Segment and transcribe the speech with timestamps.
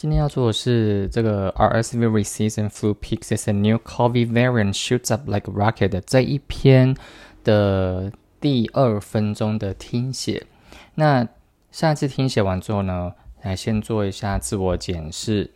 [0.00, 6.00] 今天要做的是这个 RSV Season Flu Peaks as a new COVID variant shoots up like a rocket
[6.06, 6.96] 这一篇
[7.44, 8.10] 的
[8.40, 10.46] 第二分钟的听写。
[10.94, 11.28] 那
[11.70, 15.50] 上一次听写完之后呢，来先做一下自我检视，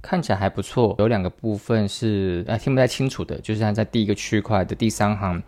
[0.00, 0.96] 看起来还不错。
[0.98, 5.42] 有两个部分是啊听不太清楚的，就是它在第一个区块的第三行，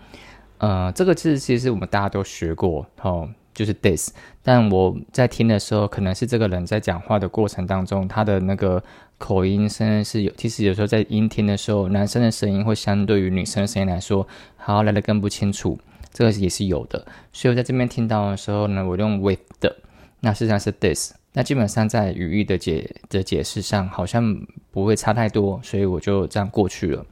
[0.58, 3.26] 呃，这个字其实我们大家都学过，哦。
[3.54, 4.12] 就是 this，
[4.42, 8.82] 但我在听的时候，可能是这个人在讲话的过程当中，他的那个
[9.16, 15.78] 口音声是有，其实有时候在音听的时候，男生的声音会相对于女生的声音来说，好来的更不清楚，
[16.12, 17.06] 这个也是有的。
[17.32, 19.76] 所以我在这边听到的时候呢，我用 with 的，
[20.18, 24.36] 那实际上是 this，那基本上在语义的解的解释上好像
[24.72, 27.06] 不会差太多，所以我就这样过去了。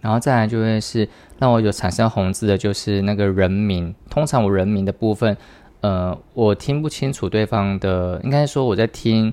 [0.00, 5.36] 然后再来就会是让我有产生红字的，就是那个人名，通常我人名的部分。
[5.82, 9.32] 呃，我听不清楚对方的，应该说我在听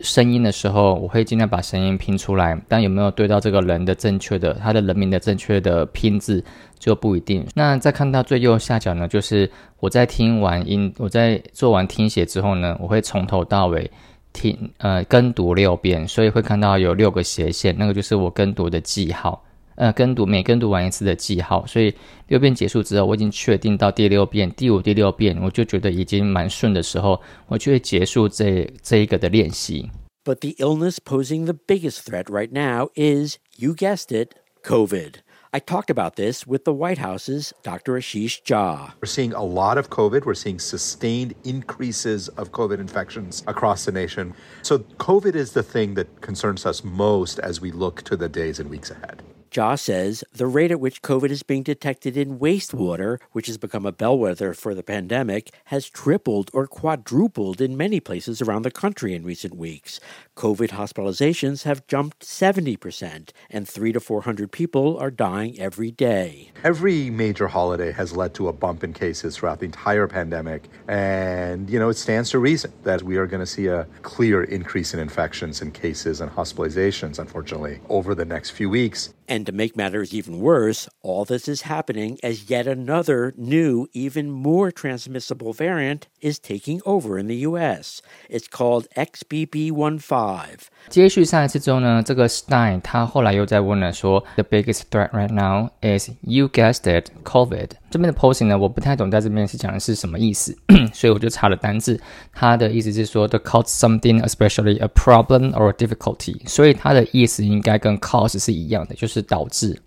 [0.00, 6.44] 声音的时候，我会尽量把声音拼出来，但有没有对到这个人的正确的，他的人名的正确的拼字
[6.78, 7.46] 就不一定。
[7.54, 13.88] 那再看到最右下角呢，就是我在听完音，我在做完听写之后呢，我会从头到尾
[14.32, 19.40] 听，呃，跟读六遍，所以会看到有六个斜线，那个就是我跟读的记号。
[19.75, 21.95] 呃，跟读每跟读完一次的记号，所以
[22.27, 29.89] 六遍结束之后，我已经确定到第六遍、第五、第六遍，我就觉得已经蛮顺的时候，我就会结束这这一个的练习。
[30.25, 35.21] But the illness posing the biggest threat right now is, you guessed it, COVID.
[35.51, 37.93] I talked about this with the White House's Dr.
[37.93, 38.91] Ashish Jha.
[39.01, 40.25] We're seeing a lot of COVID.
[40.25, 44.33] We're seeing sustained increases of COVID infections across the nation.
[44.61, 48.59] So, COVID is the thing that concerns us most as we look to the days
[48.59, 49.23] and weeks ahead.
[49.54, 53.86] Jha says the rate at which COVID is being detected in wastewater, which has become
[53.86, 59.14] a bellwether for the pandemic, has tripled or quadrupled in many places around the country
[59.14, 60.00] in recent weeks.
[60.36, 66.50] COVID hospitalizations have jumped 70%, and three to 400 people are dying every day.
[66.64, 70.68] Every major holiday has led to a bump in cases throughout the entire pandemic.
[70.88, 74.42] And, you know, it stands to reason that we are going to see a clear
[74.42, 79.13] increase in infections and cases and hospitalizations, unfortunately, over the next few weeks.
[79.27, 84.31] And to make matters even worse, all this is happening as yet another new, even
[84.31, 88.01] more transmissible variant is taking over in the US.
[88.27, 90.45] It's called XBB15.
[90.89, 97.73] 接续上一次之后呢，这个 Stein 他后来又在问了说，The biggest threat right now is you guessed it, COVID。
[97.94, 100.52] 这边的 posing 呢，我不太懂，在这边是讲的是什么意思，
[100.92, 102.00] 所以我就查了单字。
[102.32, 106.36] 它的意思是说，to cause something, especially a problem or a difficulty。
[106.48, 109.80] 所以它的意思应该跟 cause 是一样的，就是导致。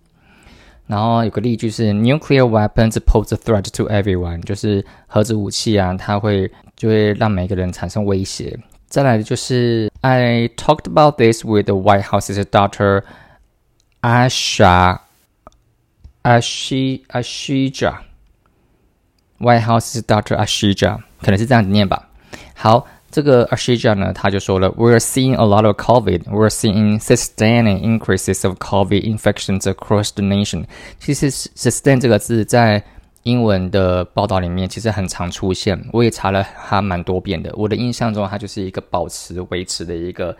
[0.86, 8.58] 然后有个例句是，nuclear weapons pose a threat to everyone，就是核子武器啊，它会就会让每个人产生威胁。
[8.86, 13.02] 再来的就是，I talked about this with the White House's Dr.
[14.00, 15.00] Asha
[16.28, 18.00] Ashi Ashija。
[19.38, 20.36] White House's Dr.
[20.36, 22.10] Ashija 可能是这样子念吧。
[22.54, 26.24] 好，这个 Ashija 呢，他就说了，We're seeing a lot of COVID.
[26.24, 30.66] We're seeing sustained increases of COVID infections across the nation.
[30.98, 32.84] 其实 sustain 这个字在
[33.22, 37.50] 英文的报道里面其实很常出现，我也查了它蛮多遍的。
[37.56, 40.36] 我的印象中，它就是一个保持、维持的一个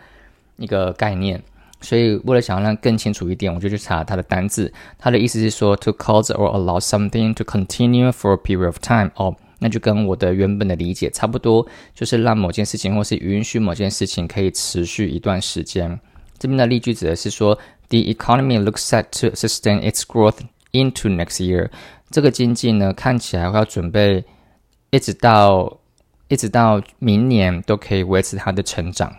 [0.57, 1.41] 一个概念。
[1.81, 4.71] 所以，为了想要让更清楚一点，我就去查它的单字。
[4.97, 9.11] 它的意思是说，to cause or allow something to continue for a period of time。
[9.15, 15.99] 哦，那就跟我的原本的理解差不多，就是让某件事情或是允许某件事情可以持续一段时间。
[16.37, 17.57] 这边的例句指的是说
[17.87, 20.39] ，the economy looks set to sustain its growth
[20.73, 21.69] into next year。
[22.09, 24.25] 这个经济呢，看起来要准备
[24.89, 25.79] 一直到
[26.27, 29.15] 一直到明年都可以维持它的成长。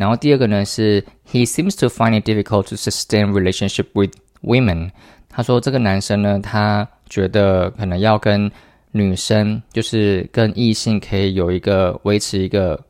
[0.00, 4.92] 然后第二个呢是，He seems to find it difficult to sustain relationship with women。
[5.28, 8.50] 他说这个男生呢，他觉得可能要跟
[8.92, 12.82] 女生，就是跟异性可以有一个维持一个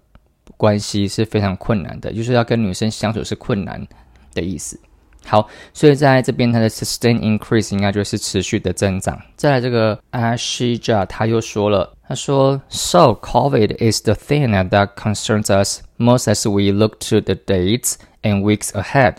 [0.57, 3.85] 关系是非常困难的，就是要跟女生相处是困难
[4.33, 4.79] 的意思。
[5.31, 9.17] 好，所以在这边它的 sustain increase 应该就是持续的增长。
[9.37, 17.37] 再来这个 Ashija 他又说了，他说，So COVID is the thing that concerns us most as we look to the
[17.37, 19.19] dates and weeks ahead。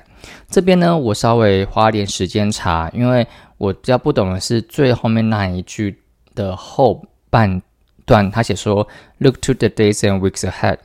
[0.50, 3.26] 这边呢，我稍微花点时间查，因为
[3.58, 5.98] 我比较不懂的是最后面那一句
[6.36, 7.62] 的后半
[8.06, 8.86] 段，他写说
[9.20, 10.78] look to the days and weeks ahead。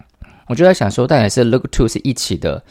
[0.46, 2.62] 我就在想说，到底是 look to 是一起的。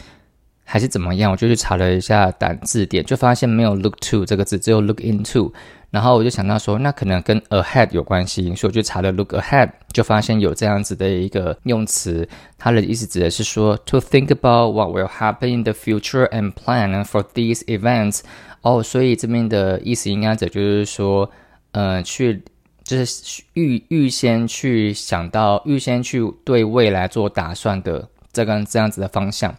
[0.66, 1.32] 还是怎么样？
[1.32, 5.54] 我就去查了一下单字典，就发现没有 look to 这个字，只有 look into。
[5.92, 12.28] 然后我就想到说，那可能跟 ahead 有关系，所以我就查了 look ahead，就发现有这样子的一个用词，
[12.58, 18.22] 它的意思指的是说 to think about what will happen in the future and plan for these events。
[18.62, 21.32] 哦，所以这边的意思应该指就是说，
[21.72, 22.44] 呃，去
[22.84, 29.56] 就是预预先去想到，预先去对未来做打算的这个这样子的方向。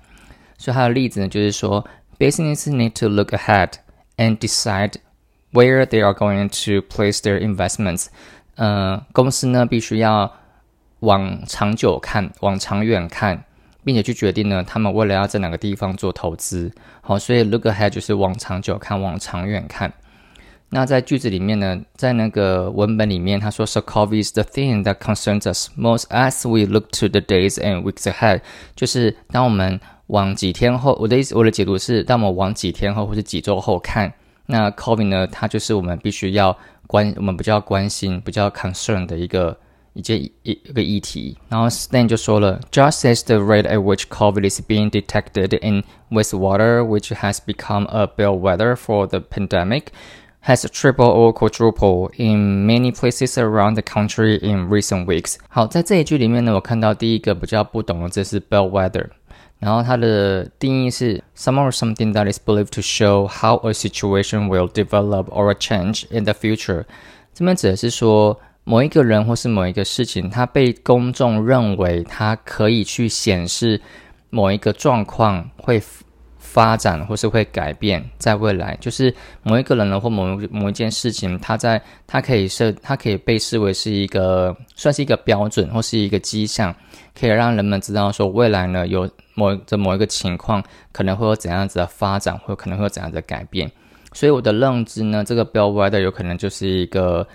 [0.59, 1.87] 所以它的例子呢，就是说
[2.19, 3.71] ，business need to look ahead
[4.17, 4.95] and decide。
[5.53, 8.09] Where they are going to place their investments？
[8.57, 10.31] 呃，公司呢必须要
[11.01, 13.45] 往长久看，往长远看，
[13.83, 16.71] 并且去决定呢，他们未来要在哪个地方做投资。
[17.01, 19.91] 好，所以 look ahead 就是往长久看，往长远看。
[20.69, 27.83] 那在句子里面呢，在那个文本里面，他说，So COVID is the thing that concerns us most as we look to the days and
[27.83, 28.43] weeks ahead。
[28.75, 34.14] 就是当我们往几天后，我的意思，我的解读是，当我们往几天后或者几周后看。
[34.48, 35.28] 那 COVID 呢？
[35.28, 39.58] 它就是我们必须要关，我们比较关心、比较 concern 的一个
[39.94, 41.38] 一件一一个议题。
[41.48, 47.38] 然后 Stan 就说了，Just as the rate at which COVID is being detected in wastewater, which has
[47.46, 49.86] become a bellwether for the pandemic,
[50.44, 55.36] has tripled or quadrupled in many places around the country in recent weeks。
[55.48, 59.06] 好，在这一句里面呢，我看到第一个比较不懂的，这是 bellwether。
[59.60, 65.54] 然后它的定义是 someone or something that is believed to show how a situation will develop or
[65.54, 66.86] change in the future。
[67.34, 73.82] 这边指的是说某一个人或是某一个事情，它被公众认为它可以去显示
[74.30, 75.82] 某一个状况会
[76.47, 78.77] 发展或是会改变在未来。
[78.81, 86.75] 就是某一个人呢或某某一件事情，它在它可以设，它可以被视为是一个算是一个标准或是一个迹象，
[87.19, 89.09] 可以让人们知道说未来呢有。
[89.39, 93.71] 某的某一个情况可能会有怎样子的发展，或可能会有怎样的改变，
[94.15, 97.29] 所以我的认知呢，这个 bellwether 有可能就是一个，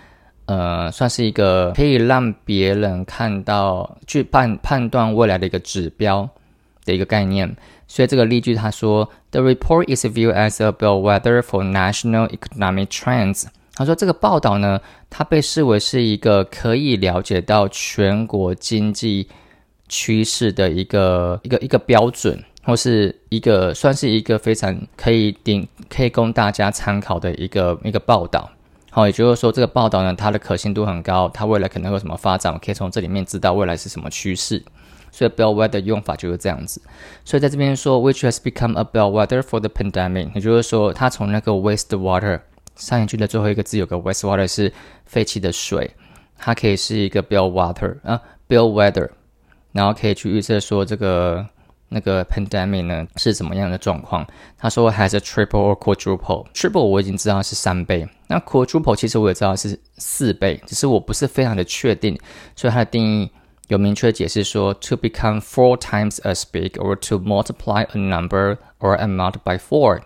[0.47, 6.27] 呃，算是一个可以让别人看到去判判断未来的一个指标
[6.85, 7.55] 的一个概念。
[7.87, 13.45] 所以这个例句他说，The report is viewed as a bellwether for national economic trends。
[13.75, 19.27] 他说这个报道呢，它被视为是一个可以了解到全国经济。
[19.93, 28.49] 趋势的一个一个一个标准，或是一个算是一个非常可以顶可以供大家参考的一个一个报道。
[28.89, 34.63] 好，也就是说，这个报道呢，它的可信度很高，它未来可能会有什么发展，可以从这里面知道未来是什么趋势。
[35.11, 36.81] 所以，bellwether 的用法就是这样子。
[37.23, 42.39] 所以在这边说，which has become a bellwether for the pandemic，也就是说，它从那个 wastewater
[42.75, 44.71] 上一句的最后一个字有个 wastewater 是
[45.05, 45.91] 废弃的水，
[46.37, 49.09] 它可以是一个 bellwether 啊，bellwether。
[49.73, 51.47] 然后可以去预测说这个
[51.87, 54.27] 那个 pandemic 呢是怎么样的状况。
[54.57, 56.45] 他说 has a triple or quadruple。
[56.51, 62.19] triple 我已经知道是三倍，那 quadruple 其实我也知道是四倍，只是我不是非常的确定。
[62.53, 63.31] 所以它的定义
[63.71, 70.01] 有明确解释说 to become four times as big or to multiply a number or amount by four。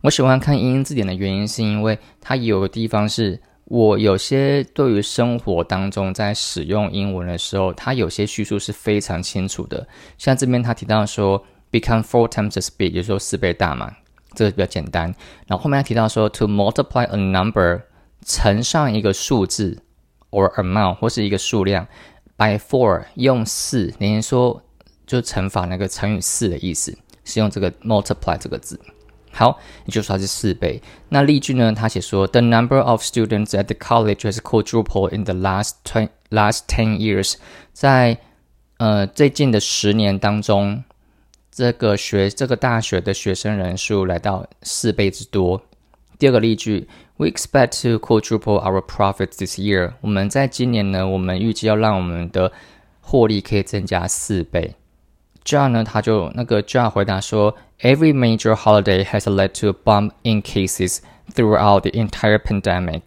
[0.00, 3.40] 我喜欢看英英字典的原因是因为它有个地方是。
[3.68, 9.88] 我有些对于生活当中在使用英文的时候，它有些叙述是非常清楚的。
[10.16, 13.92] 像这边他提到说，become four times as big，就是说四倍大嘛，
[14.34, 15.12] 这个比较简单。
[15.48, 17.80] 然后后面他提到说，to multiply a number，
[18.24, 19.82] 乘上一个数字
[20.30, 21.88] ，or amount，或是一个数量
[22.36, 24.62] ，by four，用四，等于说
[25.06, 28.80] 就乘法那个乘以四的意思，是用这个 multiply 这个字。
[29.32, 30.80] 好，也就是它是四倍。
[31.10, 31.70] 那例句呢？
[31.72, 37.34] 他写说，The number of students at the college has quadrupled in the last twen- last ten years。
[37.74, 38.18] 在
[38.78, 40.82] 呃最近的十年当中，
[41.50, 45.62] 这个学这个大学的学生人数来到四倍之多。
[46.18, 49.92] 第二个例句，We expect to quadruple our profits this year。
[50.00, 52.52] 我们在今年呢，我们预计要让我们的
[53.00, 54.74] 获利可以增加四倍。
[55.44, 60.98] John 呢，他就那个 John 回答说，Every major holiday has led to bump in cases
[61.34, 63.02] throughout the entire pandemic.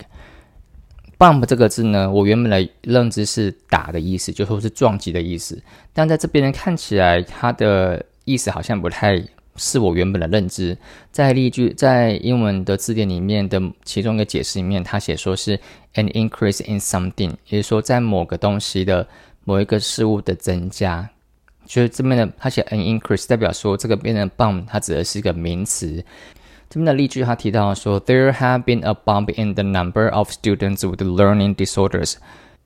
[1.18, 5.62] Bump 这个字呢，我原本的认知是打的意思，就说是撞击的意思。
[5.92, 9.22] 但在这边呢，看起来它的意思好像不太
[9.60, 10.76] 是我原本的认知。
[11.12, 15.56] 在例句，在英文的字典里面的其中一个解释里面，它写说是
[15.94, 19.08] an increase in something，也就是说在某个东西的
[19.44, 21.10] 某一个事物的增加。
[21.66, 26.04] 就是这边的，它写 an increase，代表说这个变成 bump，它指的是一个名词。
[26.68, 32.16] 这边的例句，它提到说，there have been a bump in the number of students with learning disorders，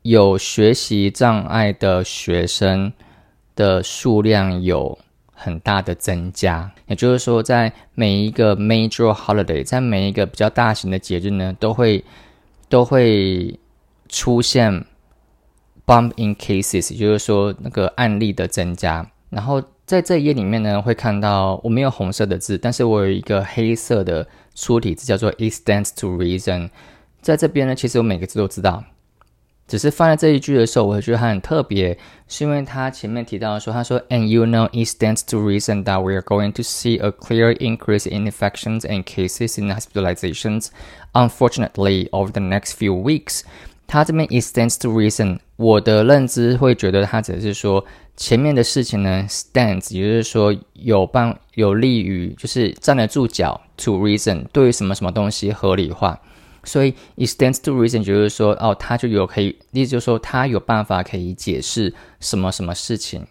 [0.04, 2.94] 有学习障碍的学生
[3.56, 4.98] 的数量有
[5.44, 6.72] 很大的增加。
[6.88, 12.04] 也就是说，在每一个 major holiday，在每一个比较大型的节日呢，都会
[12.70, 13.60] 都会
[14.08, 14.86] 出现
[15.86, 19.06] bump in cases，也就是说那个案例的增加。
[19.30, 26.70] 然后在这一页里面呢，会看到我没有红色的字，但是我有一个黑色的粗体字，叫做 extends to reason。
[27.22, 28.84] 在这边呢，其实我每个字都知道。
[29.67, 38.09] 只是放在这一句的时候，我会觉得它很特别，是因为它前面提到说，他说，and you know it stands to reason that we are going to see a clear increase
[38.09, 40.69] in infections and cases in hospitalizations,
[41.13, 43.43] unfortunately, over the next few weeks。
[43.87, 47.85] 它这边 it stands to reason，我的认知会觉得它只是说
[48.17, 56.19] 前面的事情呢，stands，也就是说有帮有利于，就是站得住脚，to reason，对于什么什么东西合理化。
[56.64, 63.26] 所以 it stands to reason 就是说，哦，他就有可以，意思就是说，他有办法可以解释什么什么事情。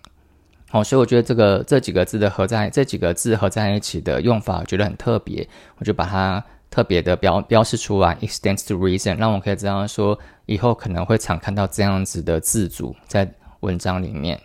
[0.68, 5.46] 好，所以我觉得这个这几个字的合在这几个字合在一起的用法，我觉得很特别，
[5.78, 8.16] 我就把它特别的标标示出来。
[8.22, 14.40] ，extends to reason，让我可以这样说，以后可能会常看到这样子的字组在文章里面。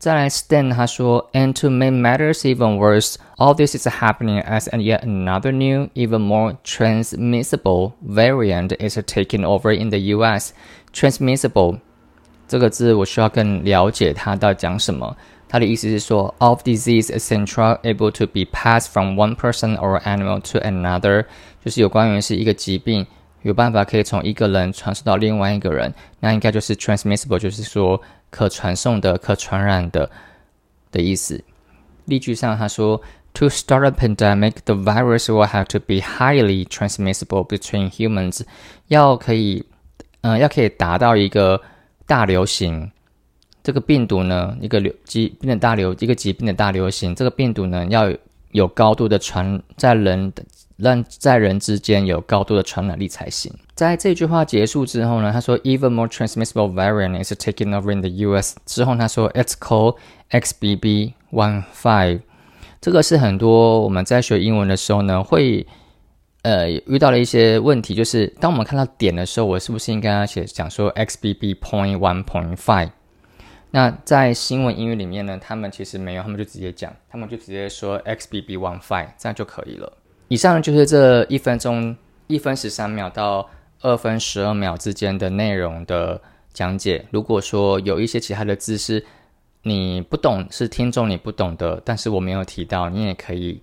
[0.00, 5.88] 再来，Stan 他说，And to make matters even worse, all this is happening as yet another new,
[5.94, 10.52] even more transmissible variant is taking over in the U.S.
[10.92, 11.80] Transmissible
[12.46, 15.16] 这个字我需要更了解它到底讲什么。
[15.48, 21.24] 它的意思是说，of disease is central able to be passed from one person or animal to another，
[21.64, 23.06] 就是有关于是一个疾病
[23.42, 28.00] 有办法可以从一个人传输到另外一个人，那应该就是 transmissible，就是说。
[28.31, 30.09] 可传送的、可传染的
[30.91, 31.43] 的意思。
[32.05, 32.99] 例句上他说
[33.33, 38.41] ：“To start a pandemic, the virus will have to be highly transmissible between humans。”
[38.89, 39.63] 要可以，
[40.21, 41.61] 嗯，要可以达到一个
[42.07, 42.91] 大流行，
[43.61, 48.11] 这个病毒呢，一个流疾病的大流，一个疾病的大流行，这个病毒呢，要
[48.49, 50.43] 有高度的传在人的。
[50.81, 53.53] 让在人之间有高度的传染力才行。
[53.75, 58.55] 在这句话结束之后呢，他说，even more transmissible variant is taking over in the U.S.
[58.65, 59.97] 之后他说，it's called
[60.29, 62.21] XBB.1.5。
[62.79, 65.67] 这个是很多我们在学英文的时候呢，会
[66.41, 72.89] 呃遇到了一些问题，就是当我们看到点的时候，我是不是应该要写讲说 XBB.1.5？
[73.73, 79.93] 那在新闻英语里面呢，他们其实没有，他们就直接讲，他们就直接说 XBB.1.5，这样就可以了。
[80.31, 81.93] 以上就是这一分钟
[82.27, 83.49] 一分十三秒到
[83.81, 86.21] 二分十二秒之间的内容的
[86.53, 87.05] 讲解。
[87.11, 89.05] 如果说有一些其他的字是
[89.63, 93.61] 你不懂，是听众你不懂的，但是我没有提到，你也可以，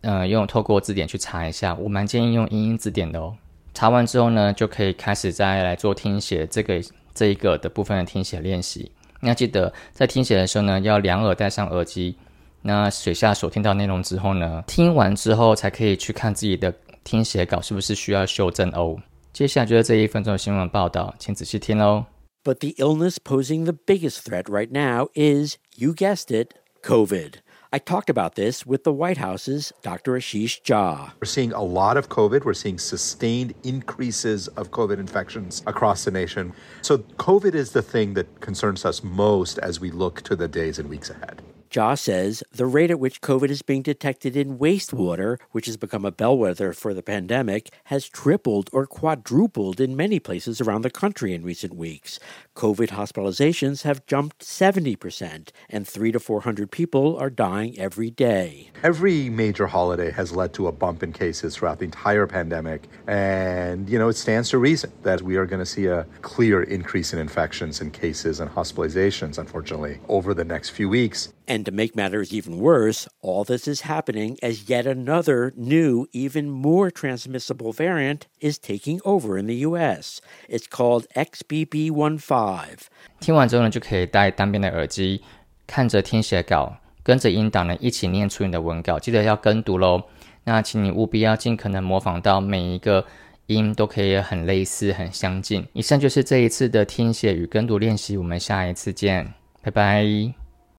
[0.00, 1.74] 呃，用透过字典去查一下。
[1.74, 3.36] 我蛮建议用英英字典的哦。
[3.74, 6.80] 查完之后呢，就可以开始再来做听写这个
[7.12, 8.90] 这一个的部分的听写练习。
[9.20, 12.16] 你要记得在听写的时候呢，要两耳戴上耳机。
[12.61, 14.63] 那水下所听到内容之后呢？
[14.65, 16.73] 听完之后才可以去看自己的
[17.03, 18.97] 听写稿是不是需要修正哦。
[19.31, 22.05] 接下来就是这一分钟的新闻报道，请仔细听哦。
[22.43, 27.41] But the illness posing the biggest threat right now is, you guessed it, COVID.
[27.71, 30.13] I talked about this with the White House's Dr.
[30.15, 31.11] Ashish Jha.
[31.19, 32.45] We're seeing a lot of COVID.
[32.45, 36.53] We're seeing sustained increases of COVID infections across the nation.
[36.81, 40.79] So, COVID is the thing that concerns us most as we look to the days
[40.79, 41.41] and weeks ahead.
[41.70, 46.04] Jha says the rate at which COVID is being detected in wastewater, which has become
[46.04, 51.32] a bellwether for the pandemic, has tripled or quadrupled in many places around the country
[51.32, 52.18] in recent weeks.
[52.56, 58.70] COVID hospitalizations have jumped 70%, and 3 to 400 people are dying every day.
[58.82, 63.88] Every major holiday has led to a bump in cases throughout the entire pandemic, and
[63.88, 67.12] you know, it stands to reason that we are going to see a clear increase
[67.12, 71.32] in infections and cases and hospitalizations, unfortunately, over the next few weeks.
[71.50, 76.48] And to make matters even worse, all this is happening as yet another new, even
[76.48, 80.20] more transmissible variant is taking over in the US.
[80.48, 82.86] It's called XBB.1.5.
[83.18, 85.22] 听完之后呢，就可以戴单边的耳机，
[85.66, 90.04] 看着听写稿，跟着音档呢一起念出你的文稿，记得要跟读喽。
[90.44, 93.04] 那请你务必要尽可能模仿到每一个
[93.46, 95.66] 音都可以很类似、很相近。
[95.72, 100.39] 以上就是这一次的听写与跟读练习，我们下一次见，拜拜。